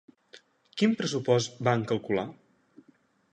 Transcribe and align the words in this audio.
Quin 0.81 0.95
pressupost 1.01 1.61
van 1.69 1.85
calcular? 1.93 2.25